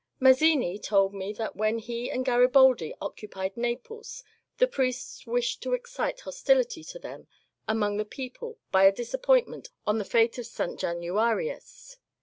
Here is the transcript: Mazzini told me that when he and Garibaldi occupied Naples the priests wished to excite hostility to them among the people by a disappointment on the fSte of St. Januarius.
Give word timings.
Mazzini 0.19 0.79
told 0.79 1.13
me 1.13 1.31
that 1.33 1.55
when 1.55 1.77
he 1.77 2.09
and 2.09 2.25
Garibaldi 2.25 2.95
occupied 2.99 3.55
Naples 3.55 4.23
the 4.57 4.65
priests 4.67 5.27
wished 5.27 5.61
to 5.61 5.75
excite 5.75 6.21
hostility 6.21 6.83
to 6.85 6.97
them 6.97 7.27
among 7.67 7.97
the 7.97 8.03
people 8.03 8.57
by 8.71 8.85
a 8.85 8.91
disappointment 8.91 9.69
on 9.85 9.99
the 9.99 10.03
fSte 10.03 10.39
of 10.39 10.47
St. 10.47 10.79
Januarius. 10.79 11.97